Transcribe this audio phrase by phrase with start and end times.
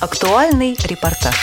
[0.00, 1.34] Актуальный репортаж.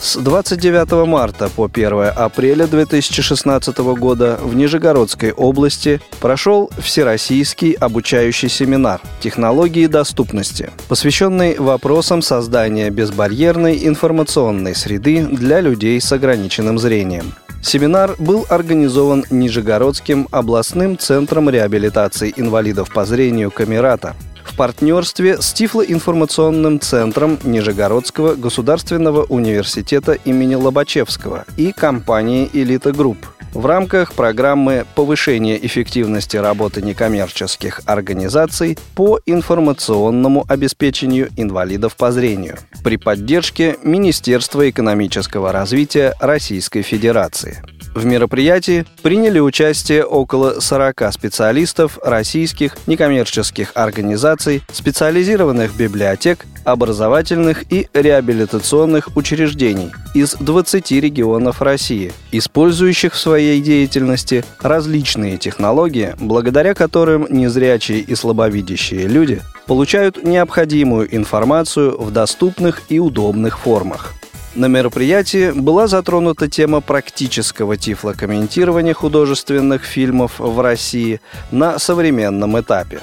[0.00, 9.00] С 29 марта по 1 апреля 2016 года в Нижегородской области прошел Всероссийский обучающий семинар
[9.18, 17.34] «Технологии доступности», посвященный вопросам создания безбарьерной информационной среды для людей с ограниченным зрением.
[17.60, 24.14] Семинар был организован Нижегородским областным центром реабилитации инвалидов по зрению «Камерата»,
[24.56, 33.18] партнерстве с Тифлоинформационным центром Нижегородского государственного университета имени Лобачевского и компанией «Элита Групп»
[33.56, 42.96] в рамках программы повышения эффективности работы некоммерческих организаций по информационному обеспечению инвалидов по зрению при
[42.96, 47.62] поддержке Министерства экономического развития Российской Федерации.
[47.96, 59.16] В мероприятии приняли участие около 40 специалистов российских некоммерческих организаций, специализированных библиотек, образовательных и реабилитационных
[59.16, 68.14] учреждений из 20 регионов России, использующих в своей деятельности различные технологии, благодаря которым незрячие и
[68.14, 74.12] слабовидящие люди получают необходимую информацию в доступных и удобных формах.
[74.56, 83.00] На мероприятии была затронута тема практического тифлокомментирования художественных фильмов в России на современном этапе.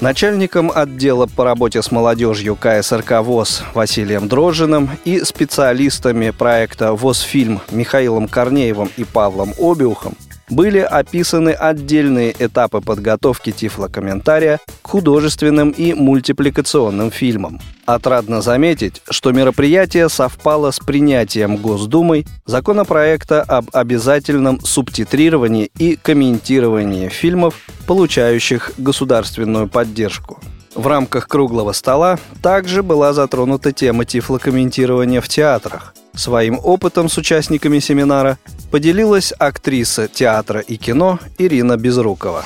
[0.00, 8.28] Начальником отдела по работе с молодежью КСРК ВОЗ Василием Дрожжиным и специалистами проекта ВОЗ-фильм Михаилом
[8.28, 10.16] Корнеевым и Павлом Обиухом
[10.50, 17.60] были описаны отдельные этапы подготовки тифлокомментария к художественным и мультипликационным фильмам.
[17.86, 27.54] Отрадно заметить, что мероприятие совпало с принятием Госдумой законопроекта об обязательном субтитрировании и комментировании фильмов,
[27.86, 30.40] получающих государственную поддержку.
[30.74, 35.94] В рамках круглого стола также была затронута тема тифлокомментирования в театрах.
[36.14, 38.38] Своим опытом с участниками семинара
[38.70, 42.42] поделилась актриса театра и кино Ирина Безрукова.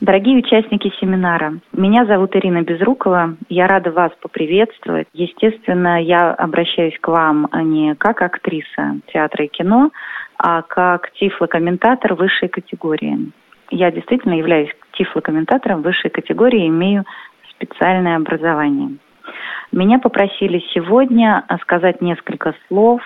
[0.00, 3.36] Дорогие участники семинара, меня зовут Ирина Безрукова.
[3.50, 5.06] Я рада вас поприветствовать.
[5.12, 9.90] Естественно, я обращаюсь к вам не как актриса театра и кино,
[10.38, 13.30] а как тифлокомментатор высшей категории.
[13.70, 17.04] Я действительно являюсь тифлокомментатором высшей категории, имею
[17.50, 18.96] специальное образование.
[19.70, 23.02] Меня попросили сегодня сказать несколько слов,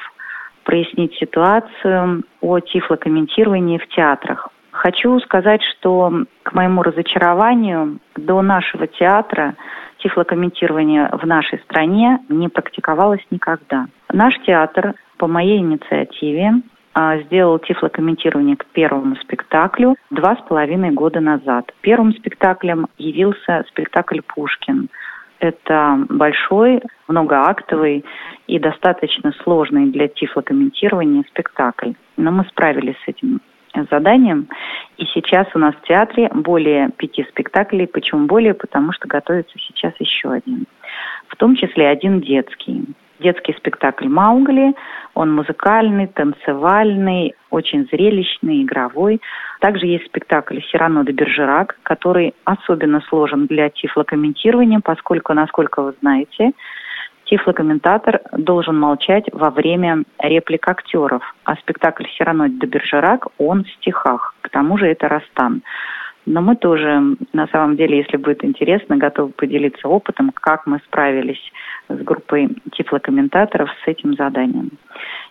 [0.65, 4.49] прояснить ситуацию о тифлокомментировании в театрах.
[4.71, 9.55] Хочу сказать, что к моему разочарованию до нашего театра
[9.99, 13.87] тифлокомментирование в нашей стране не практиковалось никогда.
[14.13, 16.55] Наш театр по моей инициативе
[16.93, 21.73] а, сделал тифлокомментирование к первому спектаклю два с половиной года назад.
[21.81, 24.89] Первым спектаклем явился спектакль «Пушкин».
[25.44, 28.03] Это большой, многоактовый
[28.47, 31.93] и достаточно сложный для тифлокомментирования спектакль.
[32.16, 33.43] Но мы справились с этим
[33.91, 34.49] заданием.
[34.97, 37.87] И сейчас у нас в театре более пяти спектаклей.
[37.87, 38.54] Почему более?
[38.54, 40.65] Потому что готовится сейчас еще один.
[41.28, 42.87] В том числе один детский
[43.21, 44.75] детский спектакль «Маугли».
[45.15, 49.21] Он музыкальный, танцевальный, очень зрелищный, игровой.
[49.61, 56.53] Также есть спектакль «Сирано де Бержерак», который особенно сложен для тифлокомментирования, поскольку, насколько вы знаете,
[57.25, 61.23] тифлокомментатор должен молчать во время реплик актеров.
[61.45, 64.35] А спектакль «Сирано де Бержерак» он в стихах.
[64.41, 65.63] К тому же это Растан.
[66.27, 71.53] Но мы тоже, на самом деле, если будет интересно, готовы поделиться опытом, как мы справились
[71.89, 74.71] с группой тифлокомментаторов с этим заданием.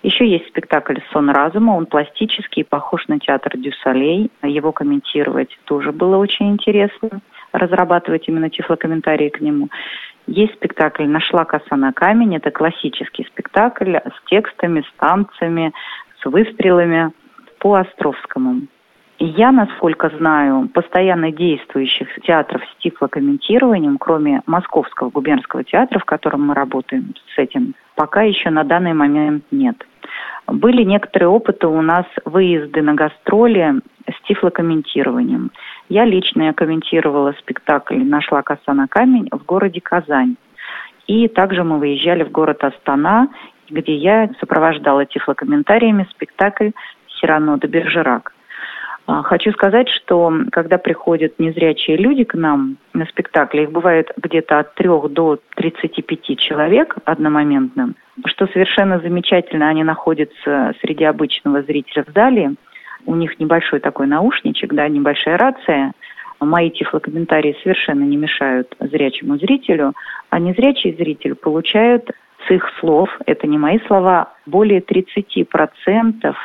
[0.04, 1.72] Еще есть спектакль «Сон разума».
[1.72, 4.30] Он пластический, похож на театр Дюсалей.
[4.44, 7.22] Его комментировать тоже было очень интересно,
[7.52, 9.70] разрабатывать именно тифлокомментарии к нему.
[10.28, 12.36] Есть спектакль «Нашла коса на камень».
[12.36, 15.74] Это классический спектакль с текстами, с танцами,
[16.22, 17.12] с выстрелами
[17.58, 18.68] по Островскому.
[19.20, 26.56] Я, насколько знаю, постоянно действующих театров с тифлокомментированием, кроме Московского губернского театра, в котором мы
[26.56, 29.86] работаем с этим, пока еще на данный момент нет.
[30.48, 35.52] Были некоторые опыты у нас выезды на гастроли с тифлокомментированием.
[35.90, 40.36] Я лично комментировала спектакль «Нашла коса на камень» в городе Казань.
[41.08, 43.30] И также мы выезжали в город Астана,
[43.70, 46.72] где я сопровождала тифлокомментариями спектакль
[47.08, 48.34] «Сирано де Бержерак».
[49.06, 54.60] А, хочу сказать, что когда приходят незрячие люди к нам на спектакли, их бывает где-то
[54.60, 57.94] от 3 до 35 человек одномоментно,
[58.26, 62.54] что совершенно замечательно, они находятся среди обычного зрителя в зале,
[63.06, 65.92] у них небольшой такой наушничек, да, небольшая рация,
[66.40, 69.94] мои тифлокомментарии совершенно не мешают зрячему зрителю,
[70.30, 72.10] а незрячий зритель получает
[72.48, 76.36] с их слов, это не мои слова, более 30%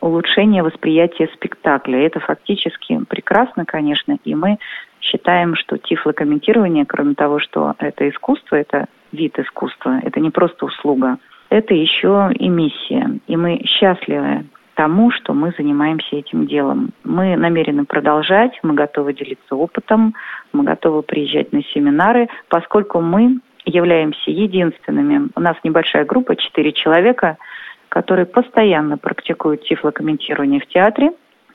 [0.00, 2.06] улучшения восприятия спектакля.
[2.06, 4.58] Это фактически прекрасно, конечно, и мы
[5.00, 11.18] считаем, что тифлокомментирование, кроме того, что это искусство, это вид искусства, это не просто услуга,
[11.50, 13.18] это еще и миссия.
[13.26, 16.90] И мы счастливы тому, что мы занимаемся этим делом.
[17.02, 20.14] Мы намерены продолжать, мы готовы делиться опытом,
[20.52, 25.30] мы готовы приезжать на семинары, поскольку мы являемся единственными.
[25.34, 27.38] У нас небольшая группа, четыре человека,
[27.88, 31.12] которые постоянно практикуют тифлокомментирование в театре,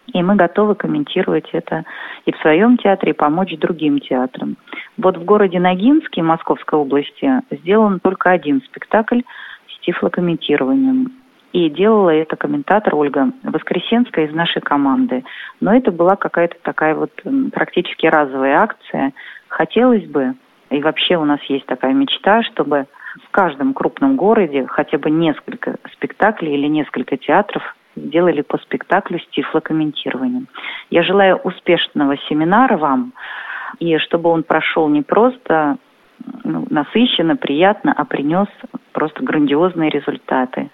[0.08, 1.86] и мы готовы комментировать это
[2.26, 4.58] и в своем театре, и помочь другим театрам.
[4.98, 9.22] Вот в городе Ногинске, Московской области, сделан только один спектакль
[9.68, 11.14] с тифлокомментированием.
[11.54, 15.24] И делала это комментатор Ольга Воскресенская из нашей команды.
[15.62, 17.12] Но это была какая-то такая вот
[17.54, 19.14] практически разовая акция.
[19.50, 20.34] Хотелось бы,
[20.74, 22.88] и вообще у нас есть такая мечта, чтобы
[23.28, 29.28] в каждом крупном городе хотя бы несколько спектаклей или несколько театров сделали по спектаклю с
[29.28, 30.48] тифлокомментированием.
[30.90, 33.14] Я желаю успешного семинара вам,
[33.78, 35.78] и чтобы он прошел не просто
[36.44, 38.48] ну, насыщенно, приятно, а принес
[38.94, 40.72] просто грандиозные результаты.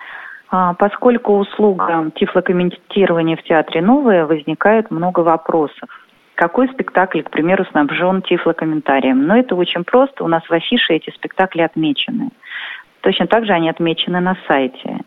[0.50, 5.90] А, поскольку услуга тифлокомментирования в театре новая, возникает много вопросов.
[6.39, 9.27] Какой спектакль, к примеру, снабжен тифлокомментарием?
[9.27, 10.24] Но это очень просто.
[10.24, 12.30] У нас в афише эти спектакли отмечены.
[13.01, 15.00] Точно так же они отмечены на сайте.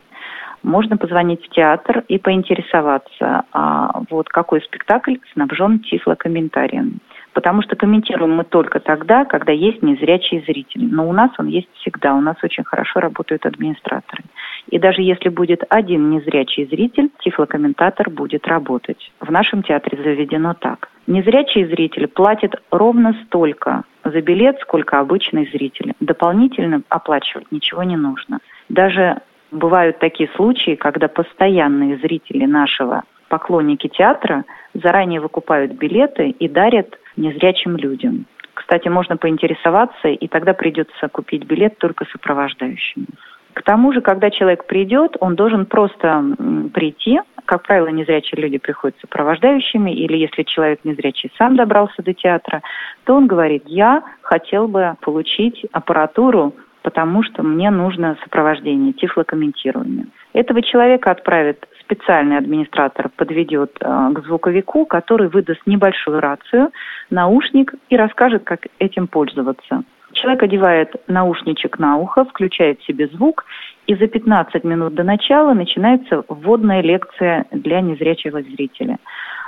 [0.63, 7.01] Можно позвонить в театр и поинтересоваться, а вот какой спектакль снабжен тифлокомментарием
[7.35, 10.87] потому что комментируем мы только тогда, когда есть незрячий зритель.
[10.93, 14.25] Но у нас он есть всегда, у нас очень хорошо работают администраторы.
[14.69, 19.11] И даже если будет один незрячий зритель, тифлокомментатор будет работать.
[19.19, 20.92] В нашем театре заведено так.
[21.13, 25.93] Незрячий зритель платит ровно столько за билет, сколько обычный зритель.
[26.01, 28.39] Дополнительно оплачивать ничего не нужно.
[28.71, 29.19] Даже
[29.51, 37.77] бывают такие случаи, когда постоянные зрители нашего поклонники театра заранее выкупают билеты и дарят незрячим
[37.77, 38.25] людям.
[38.55, 43.05] Кстати, можно поинтересоваться, и тогда придется купить билет только сопровождающим.
[43.53, 46.25] К тому же, когда человек придет, он должен просто
[46.73, 47.21] прийти.
[47.53, 52.63] Как правило, незрячие люди приходят сопровождающими, или если человек незрячий сам добрался до театра,
[53.05, 60.07] то он говорит, я хотел бы получить аппаратуру, потому что мне нужно сопровождение, тифлокомментирование.
[60.33, 66.71] Этого человека отправят специальный администратор подведет э, к звуковику, который выдаст небольшую рацию,
[67.11, 69.85] наушник и расскажет, как этим пользоваться.
[70.23, 73.45] Человек одевает наушничек на ухо, включает себе звук,
[73.89, 78.99] и за 15 минут до начала начинается вводная лекция для незрячего зрителя.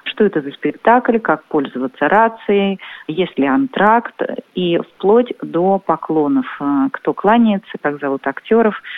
[0.03, 4.21] Что это за спектакль, как пользоваться рацией, есть ли антракт,
[4.57, 8.75] и вплоть до поклонов, э, кто кланяется, как зовут актеров–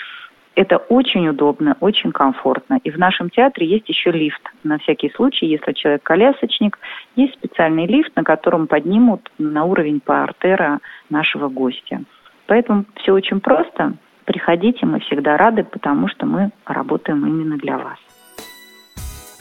[0.57, 2.81] это очень удобно, очень комфортно.
[2.83, 4.41] И в нашем театре есть еще лифт.
[4.65, 6.79] На всякий случай, если человек колясочник,
[7.15, 10.81] есть специальный лифт, на котором поднимут на уровень паортера
[11.11, 12.01] нашего гостя.
[12.47, 13.95] Поэтому все очень просто.
[14.25, 17.99] Приходите, мы всегда рады, потому что мы работаем именно для вас.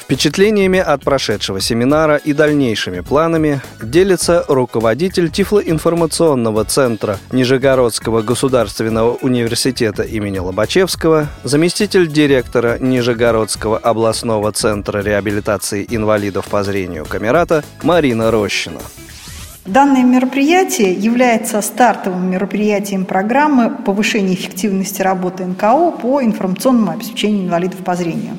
[0.05, 10.37] Впечатлениями от прошедшего семинара и дальнейшими планами делится руководитель Тифлоинформационного центра Нижегородского государственного университета имени
[10.37, 18.81] Лобачевского, заместитель директора Нижегородского областного центра реабилитации инвалидов по зрению Камерата Марина Рощина.
[19.65, 27.95] Данное мероприятие является стартовым мероприятием программы повышения эффективности работы НКО по информационному обеспечению инвалидов по
[27.95, 28.37] зрению.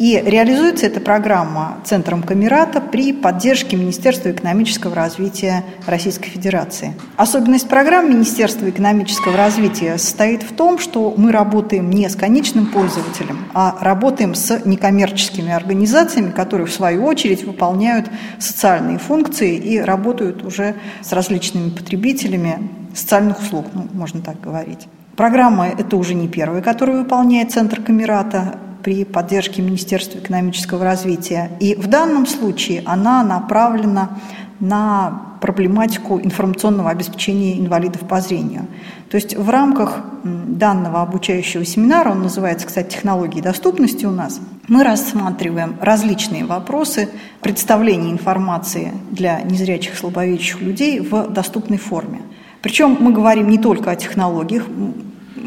[0.00, 6.94] И реализуется эта программа Центром Камерата при поддержке Министерства экономического развития Российской Федерации.
[7.18, 13.44] Особенность программы Министерства экономического развития состоит в том, что мы работаем не с конечным пользователем,
[13.52, 18.06] а работаем с некоммерческими организациями, которые в свою очередь выполняют
[18.38, 24.88] социальные функции и работают уже с различными потребителями социальных услуг, ну, можно так говорить.
[25.14, 31.50] Программа– это уже не первая, которую выполняет Центр Камерата при поддержке Министерства экономического развития.
[31.60, 34.18] И в данном случае она направлена
[34.60, 38.66] на проблематику информационного обеспечения инвалидов по зрению.
[39.10, 44.84] То есть в рамках данного обучающего семинара, он называется, кстати, «Технологии доступности» у нас, мы
[44.84, 47.08] рассматриваем различные вопросы
[47.40, 52.20] представления информации для незрячих слабовидящих людей в доступной форме.
[52.60, 54.66] Причем мы говорим не только о технологиях,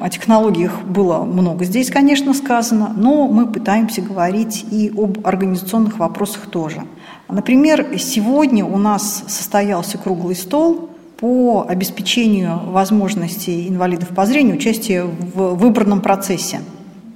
[0.04, 6.48] о технологиях было много здесь, конечно, сказано, но мы пытаемся говорить и об организационных вопросах
[6.48, 6.84] тоже.
[7.30, 10.90] Например, сегодня у нас состоялся круглый стол
[11.22, 16.60] по обеспечению возможностей инвалидов по зрению участия в выборном процессе.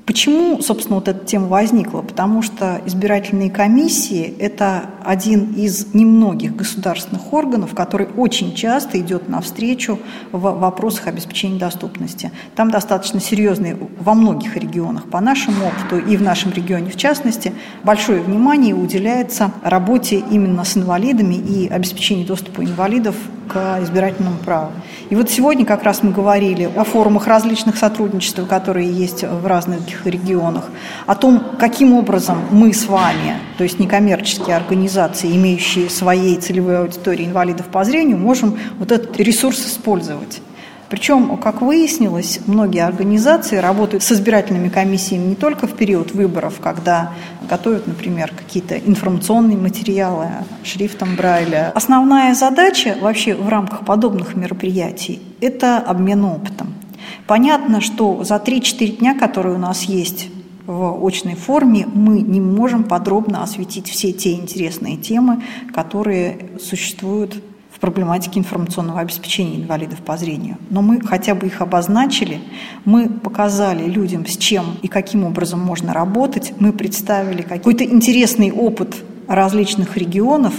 [0.07, 2.01] Почему, собственно, вот эта тема возникла?
[2.01, 9.99] Потому что избирательные комиссии– это один из немногих государственных органов, который очень часто идет навстречу
[10.31, 12.31] в вопросах обеспечения доступности.
[12.55, 17.53] Там достаточно серьезные во многих регионах, по нашему опыту и в нашем регионе в частности,
[17.83, 23.17] большое внимание уделяется работе именно с инвалидами и обеспечению доступа инвалидов
[23.48, 24.72] к избирательному праву.
[25.10, 30.06] И вот сегодня как раз мы говорили о форумах различных сотрудничеств, которые есть в разных
[30.06, 30.70] регионах,
[31.06, 37.25] о том, каким образом мы с вами, то есть некоммерческие организации, имеющие своей целевой аудитории
[37.25, 40.42] инвалидов по зрению, можем вот этот ресурс использовать.
[40.89, 47.13] Причем, как выяснилось, многие организации работают с избирательными комиссиями не только в период выборов, когда
[47.50, 50.27] готовят, например, какие-то информационные материалы
[50.63, 51.72] шрифтом Брайля.
[51.75, 56.74] Основная задача вообще в рамках подобных мероприятий– это обмен опытом.
[57.25, 60.29] Понятно, что за 3-4 дня, которые у нас есть
[60.65, 65.41] в очной форме, мы не можем подробно осветить все те интересные темы,
[65.74, 67.41] которые существуют
[67.77, 70.57] в проблематике информационного обеспечения инвалидов по зрению.
[70.72, 72.39] Но мы хотя бы их обозначили,
[72.86, 78.96] мы показали людям, с чем и каким образом можно работать, мы представили какой-то интересный опыт
[79.27, 80.55] различных регионов,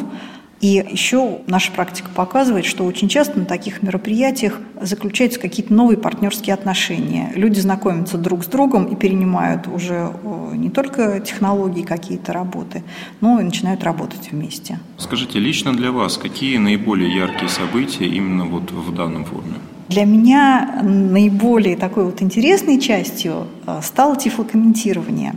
[0.60, 6.54] и еще наша практика показывает, что очень часто на таких мероприятиях заключаются какие-то новые партнерские
[6.54, 7.30] отношения.
[7.34, 10.12] Люди знакомятся друг с другом и перенимают уже
[10.52, 12.82] не только технологии какие-то работы,
[13.20, 14.80] но и начинают работать вместе.
[14.96, 19.56] Скажите, лично для вас какие наиболее яркие события именно вот в данном форуме?
[19.88, 25.34] Для меня наиболее такой вот интересной частью э, стало тифлокомментирование.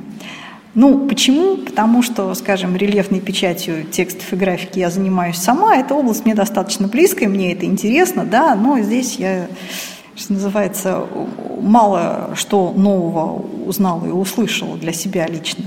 [0.73, 1.57] Ну, почему?
[1.57, 5.75] Потому что, скажем, рельефной печатью текстов и графики я занимаюсь сама.
[5.75, 9.47] Эта область мне достаточно близкая, мне это интересно, да, но здесь я,
[10.15, 11.05] что называется,
[11.59, 15.65] мало что нового узнала и услышала для себя лично.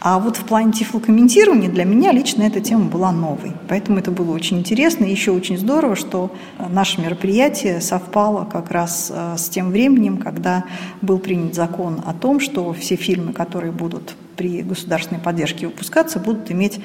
[0.00, 3.52] А вот в плане тифлокомментирования для меня лично эта тема была новой.
[3.68, 5.04] Поэтому это было очень интересно.
[5.04, 6.32] И еще очень здорово, что
[6.70, 10.64] наше мероприятие совпало как раз э, с тем временем, когда
[11.02, 16.50] был принят закон о том, что все фильмы, которые будут при государственной поддержке выпускаться, будут
[16.50, 16.80] иметь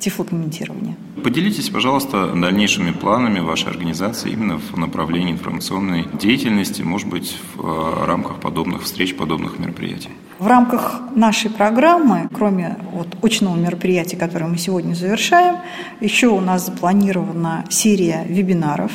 [0.00, 0.96] тифлокомментирование.
[1.22, 8.06] Поделитесь, пожалуйста, дальнейшими планами вашей организации именно в направлении информационной деятельности, может быть, в э,
[8.06, 10.08] рамках подобных встреч, подобных мероприятий.
[10.38, 15.56] В рамках нашей программы, кроме вот очного мероприятия, которое мы сегодня завершаем,
[16.00, 18.90] еще у нас запланирована серия вебинаров,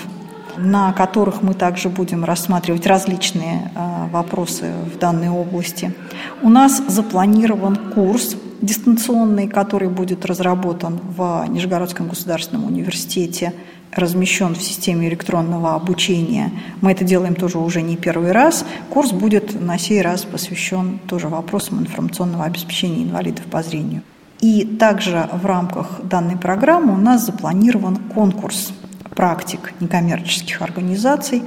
[0.57, 5.93] на которых мы также будем рассматривать различные э, вопросы в данной области.
[6.41, 13.53] У нас запланирован курс дистанционный, который будет разработан в Нижегородском государственном университете,
[13.91, 16.51] размещен в системе электронного обучения.
[16.81, 18.65] Мы это делаем тоже уже не первый раз.
[18.89, 24.01] Курс будет на сей раз посвящен тоже вопросам информационного обеспечения инвалидов по зрению.
[24.41, 28.73] И также в рамках данной программы у нас запланирован конкурс
[29.15, 31.43] практик некоммерческих организаций,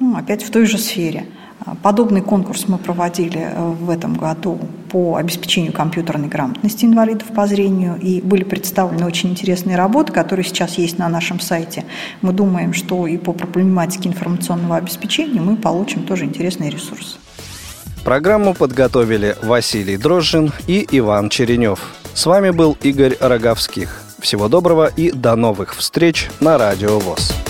[0.00, 1.26] ну, опять в той же сфере.
[1.82, 4.58] Подобный конкурс мы проводили э, в этом году
[4.90, 10.78] по обеспечению компьютерной грамотности инвалидов по зрению, и были представлены очень интересные работы, которые сейчас
[10.78, 11.84] есть на нашем сайте.
[12.22, 17.18] Мы думаем, что и по проблематике информационного обеспечения мы получим тоже интересный ресурс.
[18.04, 21.80] Программу подготовили Василий Дрожжин и Иван Черенев.
[22.14, 24.02] С вами был Игорь Роговских.
[24.20, 27.45] Всего доброго и до новых встреч на Радио ВОЗ.